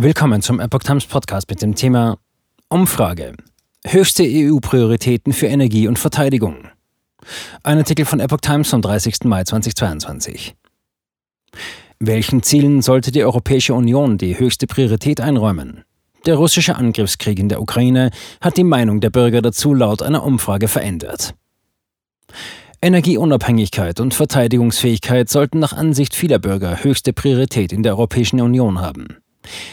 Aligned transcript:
Willkommen 0.00 0.42
zum 0.42 0.60
Epoch 0.60 0.84
Times 0.84 1.06
Podcast 1.06 1.50
mit 1.50 1.60
dem 1.60 1.74
Thema 1.74 2.18
Umfrage. 2.68 3.32
Höchste 3.84 4.22
EU-Prioritäten 4.24 5.32
für 5.32 5.48
Energie 5.48 5.88
und 5.88 5.98
Verteidigung. 5.98 6.68
Ein 7.64 7.78
Artikel 7.78 8.04
von 8.04 8.20
Epoch 8.20 8.40
Times 8.40 8.70
vom 8.70 8.80
30. 8.80 9.24
Mai 9.24 9.42
2022. 9.42 10.54
Welchen 11.98 12.44
Zielen 12.44 12.80
sollte 12.80 13.10
die 13.10 13.24
Europäische 13.24 13.74
Union 13.74 14.18
die 14.18 14.38
höchste 14.38 14.68
Priorität 14.68 15.20
einräumen? 15.20 15.82
Der 16.26 16.36
russische 16.36 16.76
Angriffskrieg 16.76 17.40
in 17.40 17.48
der 17.48 17.60
Ukraine 17.60 18.12
hat 18.40 18.56
die 18.56 18.62
Meinung 18.62 19.00
der 19.00 19.10
Bürger 19.10 19.42
dazu 19.42 19.74
laut 19.74 20.00
einer 20.02 20.22
Umfrage 20.22 20.68
verändert. 20.68 21.34
Energieunabhängigkeit 22.80 23.98
und 23.98 24.14
Verteidigungsfähigkeit 24.14 25.28
sollten 25.28 25.58
nach 25.58 25.72
Ansicht 25.72 26.14
vieler 26.14 26.38
Bürger 26.38 26.84
höchste 26.84 27.12
Priorität 27.12 27.72
in 27.72 27.82
der 27.82 27.94
Europäischen 27.94 28.40
Union 28.40 28.80
haben. 28.80 29.18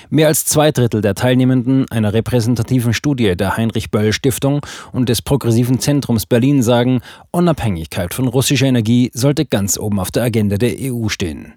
Mehr 0.09 0.27
als 0.27 0.45
zwei 0.45 0.71
Drittel 0.71 1.01
der 1.01 1.15
Teilnehmenden 1.15 1.89
einer 1.89 2.13
repräsentativen 2.13 2.93
Studie 2.93 3.35
der 3.35 3.57
Heinrich-Böll-Stiftung 3.57 4.65
und 4.91 5.09
des 5.09 5.21
Progressiven 5.21 5.79
Zentrums 5.79 6.25
Berlin 6.25 6.63
sagen, 6.63 7.01
Unabhängigkeit 7.31 8.13
von 8.13 8.27
russischer 8.27 8.67
Energie 8.67 9.11
sollte 9.13 9.45
ganz 9.45 9.77
oben 9.77 9.99
auf 9.99 10.11
der 10.11 10.23
Agenda 10.23 10.57
der 10.57 10.75
EU 10.79 11.09
stehen. 11.09 11.53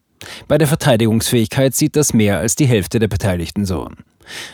Bei 0.48 0.58
der 0.58 0.68
Verteidigungsfähigkeit 0.68 1.74
sieht 1.74 1.96
das 1.96 2.12
mehr 2.12 2.38
als 2.38 2.56
die 2.56 2.66
Hälfte 2.66 2.98
der 2.98 3.08
Beteiligten 3.08 3.64
so. 3.64 3.88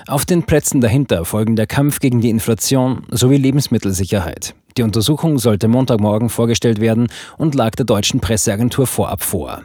Auf 0.06 0.24
den 0.24 0.44
Plätzen 0.44 0.80
dahinter 0.80 1.24
folgen 1.24 1.56
der 1.56 1.66
Kampf 1.66 1.98
gegen 1.98 2.20
die 2.20 2.30
Inflation 2.30 3.04
sowie 3.10 3.36
Lebensmittelsicherheit. 3.36 4.54
Die 4.76 4.82
Untersuchung 4.82 5.38
sollte 5.38 5.68
Montagmorgen 5.68 6.28
vorgestellt 6.28 6.80
werden 6.80 7.08
und 7.38 7.54
lag 7.54 7.74
der 7.74 7.86
deutschen 7.86 8.20
Presseagentur 8.20 8.86
vorab 8.86 9.22
vor. 9.22 9.62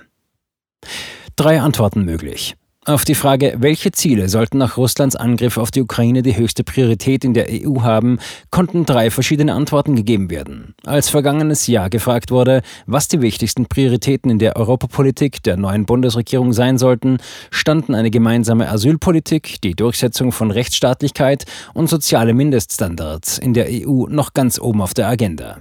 Drei 1.35 1.61
Antworten 1.61 2.05
möglich. 2.05 2.55
Auf 2.89 3.05
die 3.05 3.13
Frage, 3.13 3.53
welche 3.59 3.91
Ziele 3.91 4.29
sollten 4.29 4.57
nach 4.57 4.75
Russlands 4.75 5.15
Angriff 5.15 5.59
auf 5.59 5.69
die 5.69 5.83
Ukraine 5.83 6.23
die 6.23 6.35
höchste 6.35 6.63
Priorität 6.63 7.23
in 7.23 7.35
der 7.35 7.45
EU 7.47 7.83
haben, 7.83 8.17
konnten 8.49 8.83
drei 8.87 9.11
verschiedene 9.11 9.53
Antworten 9.53 9.95
gegeben 9.95 10.31
werden. 10.31 10.73
Als 10.87 11.07
vergangenes 11.07 11.67
Jahr 11.67 11.91
gefragt 11.91 12.31
wurde, 12.31 12.63
was 12.87 13.07
die 13.07 13.21
wichtigsten 13.21 13.67
Prioritäten 13.67 14.31
in 14.31 14.39
der 14.39 14.55
Europapolitik 14.55 15.43
der 15.43 15.55
neuen 15.55 15.85
Bundesregierung 15.85 16.51
sein 16.51 16.79
sollten, 16.79 17.19
standen 17.51 17.93
eine 17.93 18.09
gemeinsame 18.09 18.67
Asylpolitik, 18.67 19.61
die 19.61 19.75
Durchsetzung 19.75 20.31
von 20.31 20.49
Rechtsstaatlichkeit 20.49 21.45
und 21.75 21.89
soziale 21.89 22.33
Mindeststandards 22.33 23.37
in 23.37 23.53
der 23.53 23.67
EU 23.69 24.07
noch 24.07 24.33
ganz 24.33 24.59
oben 24.59 24.81
auf 24.81 24.95
der 24.95 25.09
Agenda. 25.09 25.59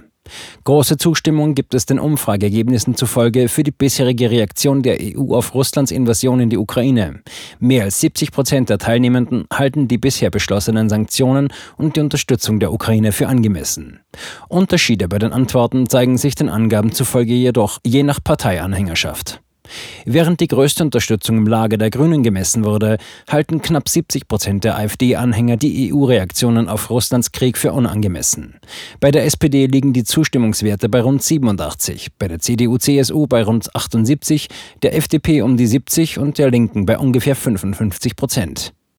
Große 0.63 0.97
Zustimmung 0.97 1.55
gibt 1.55 1.73
es 1.73 1.85
den 1.85 1.99
Umfrageergebnissen 1.99 2.95
zufolge 2.95 3.47
für 3.47 3.63
die 3.63 3.71
bisherige 3.71 4.31
Reaktion 4.31 4.81
der 4.81 4.97
EU 5.01 5.35
auf 5.35 5.53
Russlands 5.53 5.91
Invasion 5.91 6.39
in 6.39 6.49
die 6.49 6.57
Ukraine. 6.57 7.21
Mehr 7.59 7.83
als 7.85 7.99
70 8.01 8.31
Prozent 8.31 8.69
der 8.69 8.77
Teilnehmenden 8.77 9.45
halten 9.53 9.87
die 9.87 9.97
bisher 9.97 10.29
beschlossenen 10.29 10.89
Sanktionen 10.89 11.49
und 11.77 11.95
die 11.95 12.01
Unterstützung 12.01 12.59
der 12.59 12.73
Ukraine 12.73 13.11
für 13.11 13.27
angemessen. 13.27 13.99
Unterschiede 14.47 15.07
bei 15.07 15.19
den 15.19 15.33
Antworten 15.33 15.87
zeigen 15.87 16.17
sich 16.17 16.35
den 16.35 16.49
Angaben 16.49 16.91
zufolge 16.91 17.33
jedoch 17.33 17.79
je 17.85 18.03
nach 18.03 18.23
Parteianhängerschaft. 18.23 19.41
Während 20.05 20.39
die 20.39 20.47
größte 20.47 20.83
Unterstützung 20.83 21.37
im 21.37 21.47
Lager 21.47 21.77
der 21.77 21.89
Grünen 21.89 22.23
gemessen 22.23 22.63
wurde, 22.63 22.97
halten 23.29 23.61
knapp 23.61 23.89
70 23.89 24.27
Prozent 24.27 24.63
der 24.63 24.77
AfD-Anhänger 24.77 25.57
die 25.57 25.91
EU-Reaktionen 25.93 26.69
auf 26.69 26.89
Russlands 26.89 27.31
Krieg 27.31 27.57
für 27.57 27.73
unangemessen. 27.73 28.55
Bei 28.99 29.11
der 29.11 29.25
SPD 29.25 29.65
liegen 29.67 29.93
die 29.93 30.03
Zustimmungswerte 30.03 30.89
bei 30.89 31.01
rund 31.01 31.23
87, 31.23 32.09
bei 32.17 32.27
der 32.27 32.39
CDU-CSU 32.39 33.27
bei 33.27 33.43
rund 33.43 33.75
78, 33.75 34.47
der 34.81 34.95
FDP 34.95 35.41
um 35.41 35.57
die 35.57 35.67
70 35.67 36.19
und 36.19 36.37
der 36.37 36.51
Linken 36.51 36.85
bei 36.85 36.97
ungefähr 36.97 37.35
55 37.35 38.15
Prozent. 38.15 38.73